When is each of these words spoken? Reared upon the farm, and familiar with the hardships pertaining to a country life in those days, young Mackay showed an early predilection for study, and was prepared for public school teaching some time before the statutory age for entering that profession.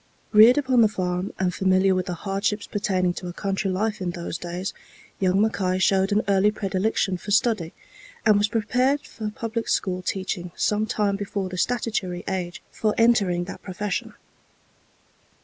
Reared 0.31 0.57
upon 0.57 0.81
the 0.81 0.87
farm, 0.87 1.31
and 1.37 1.53
familiar 1.53 1.93
with 1.93 2.07
the 2.07 2.15
hardships 2.15 2.65
pertaining 2.65 3.13
to 3.13 3.27
a 3.27 3.33
country 3.33 3.69
life 3.69 4.01
in 4.01 4.09
those 4.09 4.39
days, 4.39 4.73
young 5.19 5.39
Mackay 5.39 5.77
showed 5.77 6.11
an 6.11 6.23
early 6.27 6.49
predilection 6.49 7.17
for 7.17 7.29
study, 7.29 7.71
and 8.25 8.35
was 8.39 8.47
prepared 8.47 9.01
for 9.01 9.29
public 9.29 9.67
school 9.69 10.01
teaching 10.01 10.49
some 10.55 10.87
time 10.87 11.17
before 11.17 11.49
the 11.49 11.55
statutory 11.59 12.23
age 12.27 12.63
for 12.71 12.95
entering 12.97 13.43
that 13.43 13.61
profession. 13.61 14.15